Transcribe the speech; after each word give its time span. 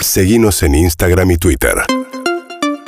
Seguimos 0.00 0.62
en 0.62 0.74
Instagram 0.74 1.30
y 1.32 1.36
Twitter. 1.38 1.74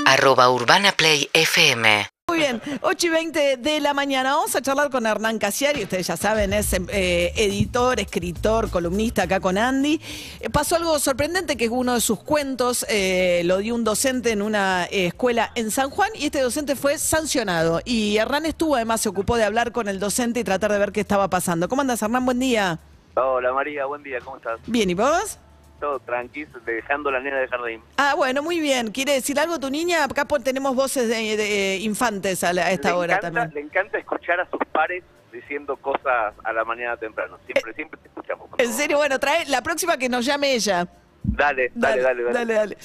arroba 0.07 0.51
urbanaplayfm 0.51 1.85
Muy 2.29 2.39
bien, 2.39 2.63
8 2.83 3.07
y 3.07 3.11
20 3.11 3.57
de 3.57 3.81
la 3.81 3.93
mañana. 3.95 4.35
Vamos 4.35 4.55
a 4.55 4.63
charlar 4.63 4.91
con 4.91 5.05
Hernán 5.07 5.39
Casiari. 5.39 5.83
Ustedes 5.83 6.07
ya 6.07 6.17
saben, 6.17 6.53
es 6.53 6.73
eh, 6.73 7.33
editor, 7.37 7.99
escritor, 8.01 8.71
columnista 8.71 9.25
acá 9.25 9.41
con 9.41 9.59
Andy. 9.59 10.01
Eh, 10.41 10.51
pasó 10.51 10.77
algo 10.77 10.99
sorprendente 11.01 11.57
que 11.57 11.65
es 11.65 11.71
uno 11.71 11.95
de 11.95 12.01
sus 12.01 12.21
cuentos. 12.21 12.87
eh, 12.89 13.43
lo 13.45 13.59
dio 13.59 13.75
un 13.75 13.83
docente 13.85 14.31
en 14.31 14.43
una 14.43 14.87
eh, 14.87 15.07
escuela 15.07 15.51
en 15.57 15.71
San 15.73 15.91
Juan 15.91 16.11
y 16.15 16.27
este 16.27 16.41
docente 16.41 16.77
fue 16.77 16.99
sancionado. 16.99 17.81
Y 17.85 18.17
Hernán 18.19 18.47
estuvo, 18.47 18.77
además, 18.77 19.01
se 19.01 19.09
ocupó 19.09 19.37
de 19.37 19.45
hablar 19.45 19.73
con 19.73 19.89
el 19.89 19.99
docente 19.99 20.41
y 20.41 20.45
tratar 20.45 20.71
de 20.73 20.79
ver 20.79 20.93
qué 20.93 21.01
estaba 21.01 21.29
pasando. 21.29 21.69
¿Cómo 21.69 21.83
andas, 21.83 22.01
Hernán? 22.03 22.25
Buen 22.25 22.39
día. 22.39 22.79
Hola 23.17 23.53
María, 23.53 23.87
buen 23.87 24.05
día, 24.05 24.19
¿cómo 24.25 24.37
estás? 24.37 24.61
Bien, 24.67 24.89
¿y 24.89 24.95
vos? 24.95 25.39
Todo 25.81 25.99
tranquilo, 26.01 26.51
dejando 26.67 27.11
la 27.11 27.21
nena 27.21 27.39
de 27.39 27.49
jardín. 27.49 27.81
Ah, 27.97 28.15
bueno, 28.15 28.43
muy 28.43 28.61
bien. 28.61 28.91
¿Quiere 28.91 29.15
decir 29.15 29.41
algo 29.41 29.59
tu 29.59 29.71
niña? 29.71 30.05
Acá 30.05 30.27
tenemos 30.45 30.77
voces 30.77 31.09
de, 31.09 31.37
de, 31.39 31.77
infantes 31.79 32.45
a, 32.45 32.53
la- 32.53 32.67
a 32.67 32.71
esta 32.71 32.91
le 32.91 32.95
hora 32.97 33.15
encanta, 33.17 33.41
también. 33.41 33.55
Le 33.55 33.61
encanta 33.63 33.99
escuchar 33.99 34.41
a 34.41 34.51
sus 34.51 34.61
pares 34.71 35.03
diciendo 35.33 35.77
cosas 35.77 36.35
a 36.45 36.53
la 36.53 36.65
mañana 36.65 36.97
temprano. 36.99 37.39
Siempre, 37.47 37.73
siempre 37.75 37.99
te 38.03 38.09
escuchamos. 38.09 38.49
En 38.59 38.73
serio, 38.75 38.99
bueno, 38.99 39.19
trae 39.19 39.47
la 39.47 39.63
próxima 39.63 39.97
que 39.97 40.09
nos 40.11 40.27
llame 40.27 40.53
ella. 40.55 40.87
Dale, 41.23 41.71
dale, 41.75 42.03
dale, 42.03 42.23
dale. 42.25 42.55
dale. 42.55 42.77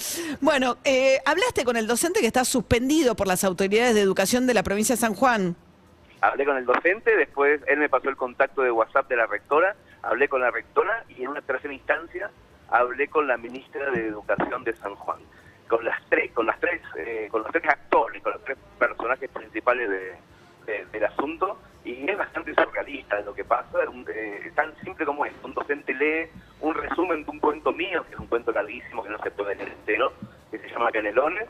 Bueno, 0.42 0.78
eh, 0.86 1.20
hablaste 1.26 1.66
con 1.66 1.76
el 1.78 1.88
docente 1.88 2.22
que 2.22 2.28
está 2.28 2.46
suspendido 2.46 3.16
por 3.16 3.28
las 3.28 3.44
autoridades 3.44 3.94
de 3.96 4.02
educación 4.02 4.48
de 4.48 4.54
la 4.54 4.64
provincia 4.64 4.96
de 4.96 5.02
San 5.02 5.16
Juan. 5.16 5.56
Hablé 6.22 6.46
con 6.46 6.56
el 6.58 6.66
docente, 6.66 7.16
después 7.18 7.62
él 7.68 7.78
me 7.78 7.90
pasó 7.90 8.10
el 8.10 8.16
contacto 8.16 8.62
de 8.62 8.72
WhatsApp 8.72 9.08
de 9.10 9.16
la 9.18 9.26
rectora, 9.26 9.76
hablé 10.02 10.28
con 10.30 10.42
la 10.42 10.50
rectora 10.52 11.04
y 11.10 11.24
en 11.24 11.28
una 11.30 11.42
tercera 11.42 11.74
instancia 11.74 12.30
hablé 12.80 13.08
con 13.08 13.28
la 13.28 13.38
ministra 13.38 13.90
de 13.92 14.08
Educación 14.08 14.64
de 14.64 14.76
San 14.78 14.96
Juan. 14.96 15.20
Con 15.68 15.84
las 15.84 16.00
tres, 16.10 16.32
con 16.32 16.46
las 16.46 16.60
tres, 16.60 16.82
eh, 16.98 17.28
con 17.32 17.42
los 17.42 17.52
tres 17.52 17.66
actores, 17.68 18.22
con 18.22 18.34
los 18.34 18.44
tres 18.44 18.58
personajes 18.78 19.30
principales 19.32 19.90
de- 19.90 20.16
de- 20.66 20.86
del 20.92 21.06
asunto 21.06 21.60
y 21.84 22.10
es 22.10 22.18
bastante 22.18 22.54
surrealista 22.54 23.20
lo 23.22 23.34
que 23.34 23.44
pasa, 23.46 23.80
eh, 24.10 24.52
tan 24.56 24.76
simple 24.84 25.06
como 25.06 25.26
es. 25.26 25.34
Un 25.44 25.54
docente 25.54 25.94
lee 25.94 26.30
un 26.62 26.74
resumen 26.76 27.24
de 27.24 27.32
un 27.32 27.40
cuento 27.40 27.72
mío, 27.72 28.04
que 28.08 28.14
es 28.14 28.20
un 28.20 28.28
cuento 28.28 28.52
larguísimo 28.52 29.04
que 29.04 29.10
no 29.10 29.18
se 29.20 29.32
puede 29.32 29.56
leer 29.56 29.70
entero, 29.70 30.14
que 30.52 30.60
se 30.60 30.70
llama 30.70 30.92
Canelones. 30.92 31.48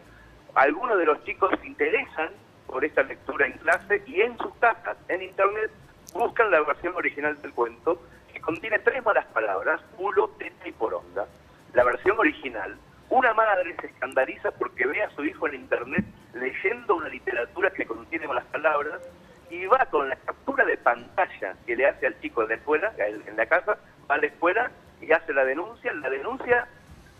Algunos 0.53 0.97
de 0.97 1.05
los 1.05 1.23
chicos 1.25 1.51
se 1.59 1.67
interesan 1.67 2.29
por 2.67 2.83
esta 2.85 3.03
lectura 3.03 3.45
en 3.47 3.53
clase 3.53 4.01
y 4.05 4.21
en 4.21 4.37
sus 4.37 4.53
casas, 4.55 4.97
en 5.09 5.21
internet, 5.23 5.71
buscan 6.13 6.49
la 6.51 6.61
versión 6.61 6.95
original 6.95 7.41
del 7.41 7.53
cuento, 7.53 8.01
que 8.31 8.39
contiene 8.39 8.79
tres 8.79 9.03
malas 9.03 9.25
palabras, 9.27 9.81
culo, 9.97 10.29
teta 10.37 10.67
y 10.67 10.71
poronga. 10.71 11.25
La 11.73 11.83
versión 11.83 12.17
original, 12.19 12.77
una 13.09 13.33
se 13.73 13.87
escandaliza 13.87 14.51
porque 14.51 14.85
ve 14.85 15.01
a 15.01 15.09
su 15.11 15.23
hijo 15.23 15.47
en 15.47 15.55
internet 15.55 16.05
leyendo 16.33 16.95
una 16.95 17.09
literatura 17.09 17.71
que 17.71 17.85
contiene 17.85 18.27
malas 18.27 18.45
palabras 18.45 19.01
y 19.49 19.65
va 19.65 19.85
con 19.85 20.09
la 20.09 20.15
captura 20.15 20.65
de 20.65 20.77
pantalla 20.77 21.55
que 21.65 21.75
le 21.75 21.87
hace 21.87 22.07
al 22.07 22.19
chico 22.19 22.43
en 22.43 22.49
la 22.49 22.55
escuela, 22.55 22.93
en 22.97 23.35
la 23.35 23.45
casa, 23.45 23.77
va 24.09 24.15
a 24.15 24.17
la 24.17 24.27
escuela 24.27 24.71
y 25.01 25.11
hace 25.11 25.33
la 25.33 25.45
denuncia. 25.45 25.93
La 25.93 26.09
denuncia 26.09 26.67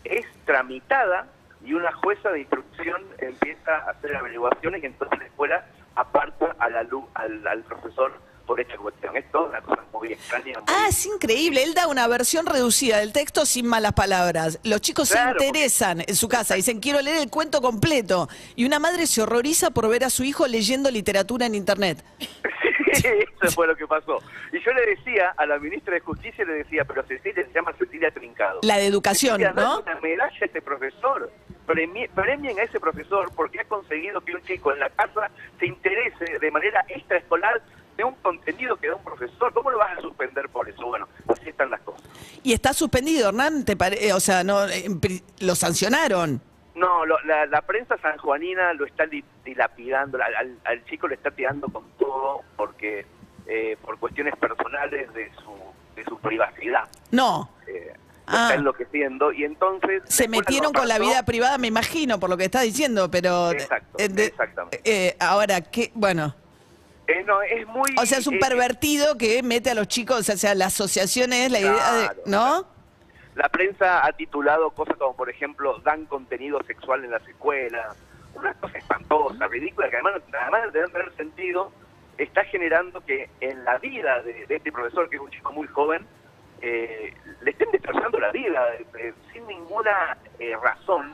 es 0.04 0.26
tramitada 0.44 1.26
y 1.64 1.74
una 1.74 1.92
jueza 1.92 2.30
de 2.30 2.40
instrucción 2.40 3.02
empieza 3.18 3.76
a 3.76 3.90
hacer 3.90 4.16
averiguaciones 4.16 4.82
y 4.82 4.86
entonces 4.86 5.18
la 5.18 5.24
escuela 5.26 5.66
aparta 5.94 6.54
a 6.58 6.68
la 6.68 6.82
luz, 6.82 7.04
al, 7.14 7.46
al 7.46 7.62
profesor 7.62 8.12
por 8.46 8.60
esta 8.60 8.76
cuestión. 8.76 9.16
Es 9.16 9.30
toda 9.32 9.48
una 9.50 9.60
cosa 9.60 9.82
muy 9.92 10.12
extraña. 10.12 10.54
muy- 10.54 10.64
Ah, 10.68 10.86
es 10.88 11.04
increíble. 11.06 11.62
Él 11.62 11.74
da 11.74 11.86
una 11.88 12.06
versión 12.06 12.46
reducida 12.46 12.98
del 12.98 13.12
texto 13.12 13.44
sin 13.46 13.66
malas 13.66 13.92
palabras. 13.92 14.58
Los 14.62 14.80
chicos 14.80 15.10
Claro, 15.10 15.30
se 15.30 15.34
porque- 15.34 15.46
interesan 15.46 16.02
en 16.06 16.14
su 16.16 16.28
casa, 16.28 16.54
dicen 16.54 16.80
quiero 16.80 17.00
leer 17.00 17.16
el 17.18 17.30
cuento 17.30 17.60
completo. 17.60 18.28
Y 18.54 18.64
una 18.64 18.78
madre 18.78 19.06
se 19.06 19.22
horroriza 19.22 19.70
por 19.70 19.88
ver 19.88 20.04
a 20.04 20.10
su 20.10 20.22
hijo 20.24 20.46
leyendo 20.46 20.90
literatura 20.90 21.46
en 21.46 21.54
internet. 21.54 22.02
Eso 22.92 23.52
fue 23.54 23.66
lo 23.66 23.76
que 23.76 23.86
pasó. 23.86 24.18
Y 24.52 24.60
yo 24.64 24.72
le 24.72 24.86
decía 24.86 25.34
a 25.36 25.44
la 25.46 25.58
ministra 25.58 25.94
de 25.94 26.00
Justicia, 26.00 26.44
le 26.44 26.54
decía, 26.54 26.84
pero 26.84 27.02
Cecilia 27.06 27.44
se 27.46 27.52
llama 27.52 27.72
Cecilia 27.78 28.10
Trincado. 28.10 28.60
La 28.62 28.78
de 28.78 28.86
educación, 28.86 29.38
Cecilia, 29.40 29.52
¿no? 29.52 29.80
una 29.80 30.00
medalla 30.00 30.32
a 30.40 30.44
este 30.44 30.62
profesor. 30.62 31.30
Premi- 31.66 32.08
premien 32.14 32.58
a 32.58 32.62
ese 32.62 32.78
profesor 32.78 33.30
porque 33.34 33.60
ha 33.60 33.64
conseguido 33.64 34.20
que 34.20 34.34
un 34.34 34.42
chico 34.42 34.72
en 34.72 34.78
la 34.78 34.88
casa 34.90 35.30
se 35.58 35.66
interese 35.66 36.38
de 36.40 36.50
manera 36.52 36.84
extraescolar 36.88 37.60
contenido 38.26 38.76
que 38.76 38.88
da 38.88 38.96
un 38.96 39.04
profesor. 39.04 39.52
¿Cómo 39.54 39.70
lo 39.70 39.78
vas 39.78 39.96
a 39.98 40.00
suspender 40.00 40.48
por 40.48 40.68
eso? 40.68 40.84
Bueno, 40.86 41.08
así 41.28 41.48
están 41.48 41.70
las 41.70 41.80
cosas. 41.82 42.02
Y 42.42 42.52
está 42.52 42.72
suspendido, 42.72 43.28
Hernán, 43.28 43.64
te 43.64 43.76
pare- 43.76 44.04
eh, 44.06 44.12
o 44.12 44.20
sea, 44.20 44.42
no 44.42 44.66
pri- 45.00 45.22
lo 45.40 45.54
sancionaron. 45.54 46.40
No, 46.74 47.06
lo- 47.06 47.20
la, 47.24 47.46
la 47.46 47.62
prensa 47.62 47.96
sanjuanina 47.98 48.72
lo 48.74 48.84
está 48.84 49.06
di- 49.06 49.24
dilapidando, 49.44 50.18
al, 50.22 50.58
al- 50.64 50.84
chico 50.86 51.08
le 51.08 51.14
está 51.14 51.30
tirando 51.30 51.68
con 51.68 51.84
todo 51.98 52.42
porque 52.56 53.06
eh, 53.46 53.76
por 53.82 53.98
cuestiones 53.98 54.34
personales 54.36 55.12
de 55.14 55.30
su, 55.36 55.54
de 55.94 56.04
su 56.04 56.18
privacidad. 56.18 56.84
No. 57.12 57.48
eh, 57.68 57.92
Ah. 58.28 58.48
está 58.48 58.54
enloqueciendo 58.56 59.32
y 59.32 59.44
entonces... 59.44 60.02
Se 60.08 60.26
metieron 60.26 60.72
con 60.72 60.88
la 60.88 60.98
vida 60.98 61.22
privada, 61.24 61.58
me 61.58 61.68
imagino, 61.68 62.18
por 62.18 62.28
lo 62.28 62.36
que 62.36 62.46
está 62.46 62.60
diciendo, 62.62 63.08
pero... 63.08 63.52
Exacto, 63.52 63.96
eh, 64.00 64.08
de- 64.08 64.24
exactamente. 64.26 64.80
eh, 64.84 65.16
ahora, 65.20 65.60
¿qué? 65.60 65.92
Bueno, 65.94 66.34
Eh, 67.08 67.22
no, 67.24 67.40
es 67.42 67.66
muy... 67.68 67.90
o 68.00 68.06
sea, 68.06 68.18
es 68.18 68.26
un 68.26 68.34
eh, 68.34 68.40
pervertido 68.40 69.16
que 69.16 69.42
mete 69.42 69.70
a 69.70 69.74
los 69.74 69.86
chicos, 69.88 70.28
o 70.28 70.36
sea, 70.36 70.54
la 70.54 70.66
asociación 70.66 71.32
es 71.32 71.50
la 71.50 71.60
idea 71.60 71.92
de... 71.92 72.08
¿No? 72.26 72.66
La 73.34 73.48
prensa 73.48 74.04
ha 74.04 74.12
titulado 74.12 74.70
cosas 74.70 74.96
como, 74.96 75.14
por 75.14 75.30
ejemplo, 75.30 75.78
dan 75.80 76.06
contenido 76.06 76.62
sexual 76.66 77.04
en 77.04 77.10
las 77.10 77.26
escuelas. 77.28 77.96
Una 78.34 78.54
cosa 78.54 78.78
espantosa, 78.78 79.46
ridícula, 79.46 79.88
que 79.90 79.96
además, 79.96 80.22
además 80.32 80.72
de 80.72 80.86
tener 80.88 81.16
sentido, 81.16 81.70
está 82.18 82.44
generando 82.44 83.00
que 83.02 83.28
en 83.40 83.64
la 83.64 83.78
vida 83.78 84.22
de, 84.22 84.46
de 84.46 84.56
este 84.56 84.72
profesor, 84.72 85.08
que 85.08 85.16
es 85.16 85.22
un 85.22 85.30
chico 85.30 85.52
muy 85.52 85.66
joven, 85.68 86.06
eh, 86.62 87.14
le 87.42 87.50
estén 87.50 87.70
destrozando 87.70 88.18
la 88.18 88.32
vida 88.32 88.66
sin 89.32 89.46
ninguna 89.46 90.16
eh, 90.38 90.56
razón. 90.62 91.12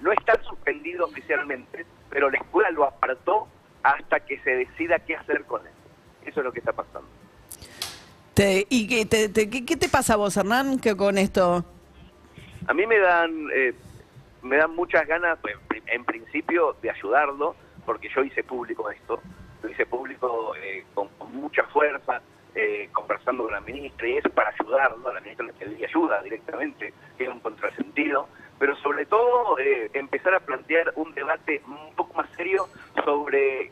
No 0.00 0.10
está 0.10 0.42
suspendido 0.42 1.04
oficialmente, 1.04 1.84
pero 2.08 2.30
la 2.30 2.38
escuela 2.38 2.70
lo 2.70 2.84
apartó 2.84 3.46
hasta 3.94 4.20
que 4.20 4.38
se 4.40 4.50
decida 4.50 4.98
qué 4.98 5.16
hacer 5.16 5.44
con 5.44 5.60
él. 5.66 5.72
Eso 6.24 6.40
es 6.40 6.44
lo 6.44 6.52
que 6.52 6.58
está 6.58 6.72
pasando. 6.72 7.08
Te- 8.34 8.66
¿Y 8.68 8.86
qué 8.88 9.06
te, 9.06 9.28
te- 9.28 9.48
qué, 9.48 9.64
qué 9.64 9.76
te 9.76 9.88
pasa 9.88 10.14
a 10.14 10.16
vos, 10.16 10.36
Hernán, 10.36 10.78
que 10.78 10.96
con 10.96 11.16
esto? 11.18 11.64
A 12.66 12.74
mí 12.74 12.86
me 12.86 12.98
dan 12.98 13.48
eh, 13.54 13.74
me 14.42 14.56
dan 14.56 14.74
muchas 14.74 15.06
ganas, 15.06 15.38
pues, 15.40 15.56
pri- 15.68 15.82
en 15.86 16.04
principio, 16.04 16.76
de 16.82 16.90
ayudarlo, 16.90 17.54
porque 17.84 18.08
yo 18.14 18.22
hice 18.24 18.42
público 18.42 18.90
esto, 18.90 19.20
lo 19.62 19.70
hice 19.70 19.86
público 19.86 20.54
eh, 20.56 20.84
con, 20.94 21.08
con 21.18 21.34
mucha 21.34 21.62
fuerza, 21.64 22.20
eh, 22.54 22.88
conversando 22.92 23.44
con 23.44 23.52
la 23.52 23.60
ministra, 23.60 24.08
y 24.08 24.16
eso 24.16 24.30
para 24.30 24.50
ayudarlo, 24.50 25.08
a 25.08 25.14
la 25.14 25.20
ministra 25.20 25.46
le 25.46 25.52
pedí 25.52 25.84
ayuda 25.84 26.22
directamente, 26.22 26.92
que 27.16 27.24
es 27.24 27.30
un 27.30 27.40
contrasentido, 27.40 28.28
pero 28.58 28.74
sobre 28.76 29.06
todo 29.06 29.58
eh, 29.58 29.90
empezar 29.94 30.34
a 30.34 30.40
plantear 30.40 30.92
un 30.96 31.14
debate 31.14 31.62
un 31.66 31.94
poco 31.94 32.14
más 32.14 32.28
serio 32.36 32.68
sobre 33.04 33.70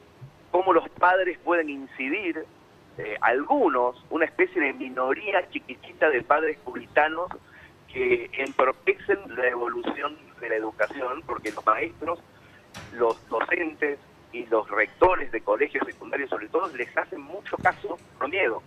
cómo 0.51 0.73
los 0.73 0.89
padres 0.91 1.39
pueden 1.65 1.71
incidir, 1.71 2.45
eh, 2.99 3.17
algunos, 3.21 4.05
una 4.11 4.25
especie 4.25 4.61
de 4.61 4.73
minoría 4.73 5.49
chiquitita 5.51 6.11
de 6.11 6.23
padres 6.23 6.59
puritanos 6.65 7.29
que 7.93 8.31
entorpecen 8.39 9.19
la 9.37 9.49
evolución 9.49 10.17
de 10.41 10.49
la 10.49 10.57
educación, 10.57 11.23
porque 11.27 11.51
los 11.53 11.65
maestros, 11.65 12.21
los 12.95 13.29
docentes 13.29 13.99
y 14.33 14.47
los 14.47 14.69
rectores 14.69 15.31
de 15.33 15.41
colegios 15.41 15.87
secundarios, 15.87 16.31
sobre 16.31 16.49
todo, 16.49 16.69
les 16.77 16.97
hacen 16.97 17.21
mucho 17.21 17.57
caso 17.59 17.97
por 18.19 18.29
miedo. 18.29 18.63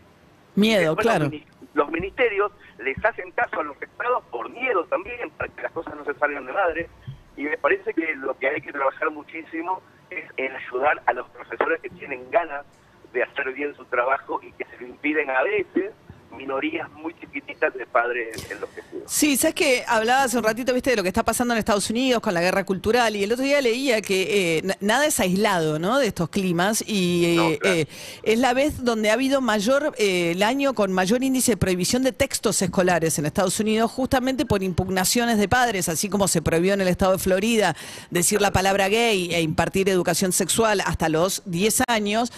Miedo, 0.56 0.96
Después 0.96 1.06
claro. 1.06 1.30
Los 1.74 1.92
ministerios 1.92 2.52
les 2.80 3.04
hacen 3.06 3.32
caso 3.32 3.60
a 3.60 3.64
los 3.64 3.80
estados 3.82 4.24
por 4.32 4.50
miedo 4.50 4.86
también, 4.86 5.30
para 5.32 5.54
que 5.54 5.62
las 5.62 5.72
cosas 5.72 5.96
no 5.96 6.06
se 6.06 6.14
salgan 6.16 6.46
de 6.46 6.54
madre. 6.54 6.90
Y 7.36 7.44
me 7.44 7.58
parece 7.58 7.94
que 7.94 8.16
lo 8.16 8.36
que 8.38 8.48
hay 8.48 8.62
que 8.62 8.72
trabajar 8.72 9.12
muchísimo 9.12 9.82
es 10.10 10.26
en 10.38 10.56
ayudar 10.56 11.02
a 11.06 11.14
los 11.14 11.30
profesores 11.30 11.82
que 11.82 11.90
tienen 11.90 12.30
ganas 12.32 12.66
de 13.14 13.24
hacer 13.24 13.52
bien 13.54 13.74
su 13.76 13.86
trabajo 13.86 14.40
y 14.44 14.52
que 14.54 14.66
se 14.66 14.82
lo 14.82 14.88
impiden 14.88 15.30
a 15.30 15.44
veces 15.44 15.94
minorías 16.38 16.90
muy 16.92 17.14
chiquititas 17.20 17.74
de 17.74 17.86
padres 17.86 18.38
enloquecidos. 18.50 19.04
Sí, 19.08 19.38
sabes 19.38 19.56
que 19.56 19.84
hablaba 19.88 20.24
hace 20.24 20.38
un 20.38 20.44
ratito, 20.44 20.74
viste, 20.74 20.92
de 20.92 20.96
lo 20.98 21.02
que 21.04 21.10
está 21.10 21.24
pasando 21.24 21.54
en 21.54 21.58
Estados 21.60 21.90
Unidos 21.90 22.22
con 22.22 22.34
la 22.34 22.42
guerra 22.42 22.66
cultural 22.66 23.16
y 23.16 23.24
el 23.24 23.32
otro 23.32 23.44
día 23.44 23.60
leía 23.62 24.02
que 24.02 24.58
eh, 24.58 24.62
na- 24.64 24.78
nada 24.82 25.06
es 25.06 25.20
aislado, 25.20 25.80
¿no? 25.80 25.98
De 25.98 26.08
estos 26.08 26.30
climas 26.30 26.84
y 26.86 27.34
No, 27.36 27.50
eh, 27.52 27.58
claro. 27.60 27.76
eh, 27.78 27.88
es 28.24 28.40
la 28.40 28.54
vez 28.54 28.84
donde 28.84 29.10
ha 29.10 29.14
habido 29.14 29.42
mayor 29.42 29.94
eh, 29.98 30.32
el 30.32 30.44
año 30.44 30.74
con 30.74 30.92
mayor 30.92 31.24
índice 31.24 31.54
de 31.54 31.58
prohibición 31.58 32.04
de 32.04 32.12
textos 32.12 32.62
escolares 32.62 33.18
en 33.18 33.26
Estados 33.26 33.60
Unidos, 33.60 33.90
justamente 33.92 34.46
por 34.46 34.62
impugnaciones 34.62 35.38
de 35.38 35.48
padres, 35.48 35.90
así 35.90 36.10
como 36.10 36.28
se 36.28 36.42
prohibió 36.42 36.74
en 36.74 36.82
el 36.82 36.88
estado 36.88 37.14
de 37.14 37.18
Florida 37.20 37.76
decir 38.12 38.42
la 38.42 38.52
palabra 38.52 38.90
gay 38.90 39.34
e 39.34 39.42
impartir 39.42 39.90
educación 39.90 40.32
sexual 40.34 40.82
hasta 40.86 41.10
los 41.10 41.42
10 41.46 41.84
años. 41.88 42.32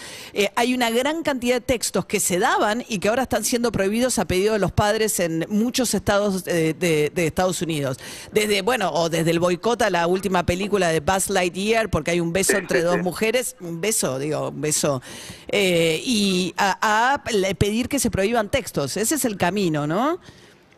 Hay 0.56 0.72
una 0.74 0.90
gran 0.90 1.22
cantidad 1.22 1.56
de 1.56 1.60
textos 1.60 2.06
que 2.06 2.20
se 2.20 2.38
daban 2.38 2.84
y 2.88 2.98
que 2.98 3.08
ahora 3.08 3.22
están 3.24 3.44
siendo 3.44 3.72
prohibidos 3.72 3.89
a 3.90 4.24
pedido 4.24 4.52
de 4.52 4.58
los 4.60 4.72
padres 4.72 5.18
en 5.20 5.44
muchos 5.48 5.94
estados 5.94 6.44
de, 6.44 6.74
de- 6.74 7.10
de 7.14 7.26
Estados 7.26 7.60
Unidos. 7.60 7.98
Desde, 8.32 8.62
bueno, 8.62 8.90
o 8.92 9.08
desde 9.08 9.30
el 9.32 9.40
boicot 9.40 9.82
a 9.82 9.90
la 9.90 10.06
última 10.06 10.44
película 10.46 10.88
de 10.88 11.00
Buzz 11.00 11.28
Lightyear, 11.28 11.90
porque 11.90 12.12
hay 12.12 12.20
un 12.20 12.32
beso 12.32 12.56
entre 12.56 12.82
dos 12.82 12.98
mujeres, 12.98 13.56
un 13.60 13.80
beso, 13.80 14.18
digo, 14.18 14.48
un 14.50 14.60
beso, 14.60 15.02
eh, 15.48 16.00
y 16.04 16.54
a, 16.56 17.22
pedir 17.58 17.88
que 17.88 17.98
se 17.98 18.10
prohíban 18.10 18.48
textos. 18.48 18.96
Ese 18.96 19.16
es 19.16 19.24
el 19.24 19.36
camino, 19.36 19.86
¿no? 19.86 20.18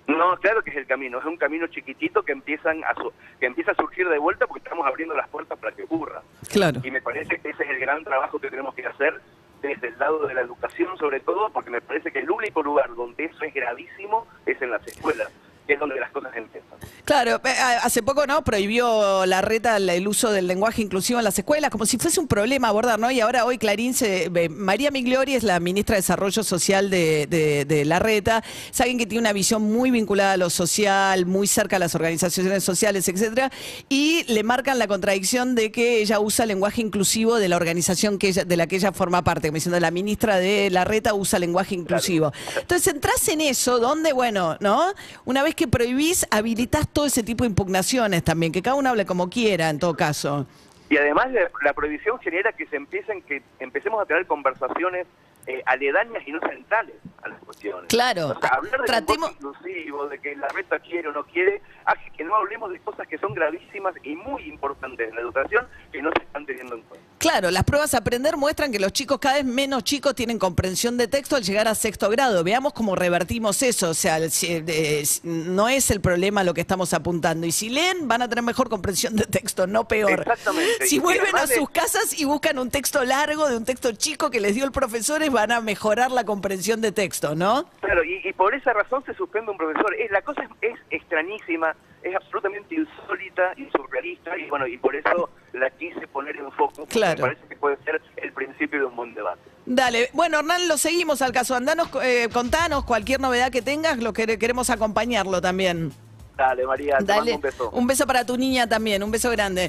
No, 0.08 0.36
claro 0.40 0.62
que 0.62 0.70
es 0.70 0.76
el 0.76 0.86
camino, 0.86 1.18
es 1.20 1.24
un 1.24 1.36
camino 1.36 1.66
chiquitito 1.68 2.22
que 2.22 2.32
empiezan 2.32 2.82
a 2.84 2.94
su- 2.94 3.12
que 3.38 3.46
empieza 3.46 3.70
a 3.70 3.74
surgir 3.76 4.08
de 4.08 4.18
vuelta 4.18 4.46
porque 4.46 4.62
estamos 4.64 4.86
abriendo 4.86 5.14
las 5.14 5.28
puertas 5.28 5.58
para 5.58 5.74
que 5.76 5.84
ocurra. 5.84 6.22
Claro. 6.50 6.80
Y 6.82 6.90
me 6.90 7.00
parece 7.00 7.38
que 7.38 7.50
ese 7.50 7.62
es 7.62 7.70
el 7.70 7.78
gran 7.78 8.02
trabajo 8.04 8.38
que 8.40 8.48
tenemos 8.50 8.74
que 8.74 8.84
hacer 8.86 9.20
desde 9.62 9.88
el 9.88 9.98
lado 9.98 10.26
de 10.26 10.34
la 10.34 10.42
educación 10.42 10.96
sobre 10.98 11.20
todo, 11.20 11.50
porque 11.50 11.70
me 11.70 11.80
parece 11.80 12.10
que 12.10 12.18
el 12.18 12.30
único 12.30 12.62
lugar 12.62 12.94
donde 12.94 13.24
eso 13.24 13.44
es 13.44 13.54
gravísimo 13.54 14.26
es 14.44 14.60
en 14.60 14.70
las 14.70 14.86
escuelas, 14.86 15.30
que 15.66 15.74
es 15.74 15.80
donde 15.80 15.98
las 16.00 16.10
cosas 16.10 16.32
empiezan. 16.36 16.70
Claro, 17.04 17.40
eh, 17.44 17.50
hace 17.82 18.02
poco 18.02 18.26
no 18.26 18.42
prohibió 18.42 19.24
la 19.26 19.40
reta 19.42 19.76
el 19.76 20.08
uso 20.08 20.30
del 20.32 20.46
lenguaje 20.46 20.82
inclusivo 20.82 21.18
en 21.20 21.24
las 21.24 21.38
escuelas, 21.38 21.70
como 21.70 21.86
si 21.86 21.98
fuese 21.98 22.18
un 22.20 22.26
problema 22.28 22.68
abordar, 22.68 22.98
¿no? 22.98 23.10
Y 23.10 23.20
ahora 23.20 23.44
hoy 23.44 23.58
Clarín 23.58 23.94
se. 23.94 24.24
eh, 24.34 24.48
María 24.48 24.90
Migliori 24.90 25.34
es 25.34 25.42
la 25.44 25.60
ministra 25.60 25.94
de 25.94 25.98
Desarrollo 26.02 26.42
Social 26.42 26.90
de, 26.90 27.26
de- 27.28 27.64
de 27.64 27.84
la 27.84 27.98
reta. 27.98 28.42
Alguien 28.78 28.98
que 28.98 29.06
tiene 29.06 29.20
una 29.20 29.32
visión 29.32 29.62
muy 29.62 29.92
vinculada 29.92 30.32
a 30.32 30.36
lo 30.36 30.50
social, 30.50 31.24
muy 31.26 31.46
cerca 31.46 31.76
a 31.76 31.78
las 31.78 31.94
organizaciones 31.94 32.64
sociales, 32.64 33.06
etcétera. 33.08 33.52
Y 33.88 34.24
le 34.32 34.42
marcan 34.42 34.78
la 34.80 34.88
contradicción 34.88 35.54
de 35.54 35.70
que 35.70 36.00
ella 36.00 36.18
usa 36.18 36.46
lenguaje 36.46 36.80
inclusivo 36.80 37.36
de 37.36 37.48
la 37.48 37.54
organización 37.56 38.18
que 38.18 38.28
ella, 38.28 38.44
de 38.44 38.56
la 38.56 38.66
que 38.66 38.76
ella 38.76 38.90
forma 38.92 39.22
parte, 39.22 39.48
como 39.48 39.54
diciendo 39.56 39.78
la 39.78 39.92
ministra 39.92 40.38
de 40.38 40.70
la 40.70 40.84
reta 40.84 41.14
usa 41.14 41.38
lenguaje 41.38 41.76
inclusivo. 41.76 42.32
Entonces 42.60 42.92
entras 42.92 43.28
en 43.28 43.40
eso, 43.40 43.78
donde, 43.78 44.12
bueno, 44.12 44.56
¿no? 44.60 44.92
Una 45.24 45.44
vez 45.44 45.51
que 45.54 45.68
prohibís, 45.68 46.26
habilitas 46.30 46.88
todo 46.88 47.06
ese 47.06 47.22
tipo 47.22 47.44
de 47.44 47.50
impugnaciones 47.50 48.22
también, 48.24 48.52
que 48.52 48.62
cada 48.62 48.76
uno 48.76 48.90
hable 48.90 49.06
como 49.06 49.28
quiera 49.30 49.70
en 49.70 49.78
todo 49.78 49.96
caso. 49.96 50.46
Y 50.88 50.96
además 50.98 51.28
la, 51.62 51.72
prohibición 51.72 52.18
genera 52.18 52.52
que 52.52 52.66
se 52.66 52.76
empiecen 52.76 53.22
que 53.22 53.42
empecemos 53.60 54.02
a 54.02 54.04
tener 54.04 54.26
conversaciones 54.26 55.06
eh, 55.46 55.62
aledañas 55.64 56.22
y 56.26 56.32
no 56.32 56.40
centrales 56.40 56.94
a 57.22 57.28
las 57.28 57.38
cuestiones. 57.40 57.88
Claro. 57.88 58.28
O 58.28 58.40
sea, 58.40 58.50
hablar 58.50 58.80
de 58.82 58.86
Tratemos- 58.86 59.32
inclusivo, 59.32 60.06
de 60.08 60.18
que 60.18 60.36
la 60.36 60.48
reta 60.48 60.78
quiere 60.80 61.08
o 61.08 61.12
no 61.12 61.24
quiere, 61.24 61.62
hace 61.86 62.10
que 62.16 62.24
no 62.24 62.36
hablemos 62.36 62.70
de 62.70 62.78
cosas 62.80 63.08
que 63.08 63.16
son 63.16 63.32
gravísimas 63.32 63.94
y 64.02 64.14
muy 64.16 64.42
importantes 64.44 65.08
en 65.08 65.14
la 65.14 65.22
educación 65.22 65.66
que 65.90 66.02
no 66.02 66.10
se 66.14 66.24
están 66.24 66.44
teniendo 66.44 66.74
en 66.74 66.82
cuenta. 66.82 66.91
Claro, 67.22 67.52
las 67.52 67.62
pruebas 67.62 67.94
a 67.94 67.98
aprender 67.98 68.36
muestran 68.36 68.72
que 68.72 68.80
los 68.80 68.92
chicos, 68.92 69.20
cada 69.20 69.36
vez 69.36 69.44
menos 69.44 69.84
chicos, 69.84 70.12
tienen 70.16 70.40
comprensión 70.40 70.96
de 70.96 71.06
texto 71.06 71.36
al 71.36 71.44
llegar 71.44 71.68
a 71.68 71.76
sexto 71.76 72.10
grado. 72.10 72.42
Veamos 72.42 72.72
cómo 72.72 72.96
revertimos 72.96 73.62
eso. 73.62 73.90
O 73.90 73.94
sea, 73.94 74.18
eh, 74.18 75.04
no 75.22 75.68
es 75.68 75.92
el 75.92 76.00
problema 76.00 76.42
lo 76.42 76.52
que 76.52 76.60
estamos 76.60 76.92
apuntando. 76.92 77.46
Y 77.46 77.52
si 77.52 77.70
leen, 77.70 78.08
van 78.08 78.22
a 78.22 78.28
tener 78.28 78.42
mejor 78.42 78.68
comprensión 78.68 79.14
de 79.14 79.26
texto, 79.26 79.68
no 79.68 79.86
peor. 79.86 80.18
Exactamente. 80.18 80.86
Si 80.88 80.96
Y 80.96 80.98
vuelven 80.98 81.36
a 81.36 81.46
sus 81.46 81.70
casas 81.70 82.18
y 82.18 82.24
buscan 82.24 82.58
un 82.58 82.70
texto 82.70 83.04
largo 83.04 83.48
de 83.48 83.56
un 83.56 83.64
texto 83.64 83.92
chico 83.92 84.28
que 84.28 84.40
les 84.40 84.56
dio 84.56 84.64
el 84.64 84.72
profesor, 84.72 85.22
van 85.30 85.52
a 85.52 85.60
mejorar 85.60 86.10
la 86.10 86.24
comprensión 86.24 86.80
de 86.80 86.90
texto, 86.90 87.36
¿no? 87.36 87.66
Claro, 87.82 88.02
y, 88.02 88.20
y 88.28 88.32
por 88.32 88.52
esa 88.52 88.72
razón 88.72 89.04
se 89.06 89.14
suspende 89.14 89.52
un 89.52 89.58
profesor. 89.58 89.94
Es, 89.94 90.10
la 90.10 90.22
cosa 90.22 90.42
es, 90.42 90.72
es 90.72 90.80
extrañísima, 90.90 91.76
es 92.02 92.14
absolutamente 92.14 92.74
insólita 92.74 93.52
y 93.56 93.68
surrealista, 93.70 94.36
y 94.36 94.48
bueno, 94.48 94.66
y 94.66 94.76
por 94.78 94.94
eso 94.94 95.30
la 95.52 95.70
quise 95.70 96.06
poner 96.08 96.36
en 96.36 96.50
foco. 96.52 96.86
Claro. 96.86 97.26
Me 97.26 97.34
parece 97.34 97.48
que 97.48 97.56
puede 97.56 97.76
ser 97.84 98.00
el 98.16 98.32
principio 98.32 98.80
de 98.80 98.84
un 98.86 98.96
buen 98.96 99.14
debate. 99.14 99.40
Dale, 99.64 100.10
bueno 100.12 100.40
Hernán, 100.40 100.66
lo 100.66 100.76
seguimos 100.76 101.22
al 101.22 101.32
caso. 101.32 101.54
Andanos, 101.54 101.88
eh, 102.02 102.28
contanos 102.32 102.84
cualquier 102.84 103.20
novedad 103.20 103.52
que 103.52 103.62
tengas, 103.62 103.98
lo 103.98 104.12
que 104.12 104.38
queremos 104.38 104.70
acompañarlo 104.70 105.40
también. 105.40 105.92
Dale, 106.42 106.66
María, 106.66 106.98
te 106.98 107.04
Dale, 107.04 107.32
mando 107.38 107.70
un 107.72 107.86
beso. 107.86 108.06
para 108.06 108.24
tu 108.24 108.36
niña 108.36 108.66
también, 108.66 109.02
un 109.02 109.10
beso 109.10 109.30
grande. 109.30 109.66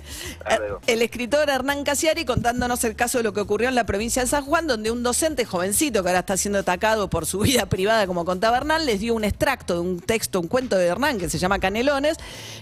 Eh, 0.49 0.57
El 0.87 1.01
escritor 1.01 1.49
Hernán 1.49 1.83
Casiari 1.83 2.25
contándonos 2.25 2.83
el 2.83 2.95
caso 2.95 3.19
de 3.19 3.23
lo 3.23 3.31
que 3.33 3.41
ocurrió 3.41 3.69
en 3.69 3.75
la 3.75 3.85
provincia 3.85 4.21
de 4.23 4.27
San 4.27 4.43
Juan, 4.45 4.65
donde 4.67 4.89
un 4.91 5.03
docente 5.03 5.45
jovencito 5.45 6.01
que 6.01 6.09
ahora 6.09 6.19
está 6.19 6.35
siendo 6.37 6.59
atacado 6.59 7.09
por 7.09 7.25
su 7.25 7.39
vida 7.39 7.65
privada, 7.69 8.07
como 8.07 8.25
contaba 8.25 8.57
Hernán, 8.57 8.85
les 8.85 8.99
dio 8.99 9.13
un 9.13 9.23
extracto 9.23 9.75
de 9.75 9.79
un 9.81 9.99
texto, 9.99 10.39
un 10.39 10.47
cuento 10.47 10.75
de 10.77 10.87
Hernán 10.87 11.19
que 11.19 11.29
se 11.29 11.37
llama 11.37 11.59
Canelones, 11.59 12.17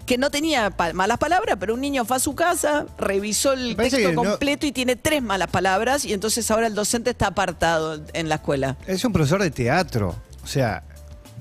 que 0.06 0.18
no 0.18 0.30
tenía 0.30 0.72
pa- 0.72 0.94
malas 0.94 1.18
palabras, 1.18 1.56
pero 1.60 1.74
un 1.74 1.82
niño 1.82 2.04
fue 2.06 2.18
a 2.18 2.20
su 2.20 2.36
casa, 2.36 2.86
revisó 2.98 3.54
el 3.54 3.76
texto 3.78 4.12
no- 4.12 4.24
completo 4.24 4.66
y 4.66 4.72
tiene 4.72 4.96
tres 4.96 5.22
malas 5.22 5.50
palabras, 5.50 6.04
y 6.06 6.14
entonces 6.14 6.50
ahora 6.52 6.68
el 6.68 6.76
docente 6.76 7.12
está 7.12 7.28
apartado 7.28 8.02
en 8.14 8.28
la 8.30 8.36
escuela. 8.36 8.78
Es 8.88 9.06
un 9.06 9.14
profesor 9.14 9.42
de 9.42 9.52
teatro. 9.52 10.16
O 10.44 10.48
sea, 10.48 10.84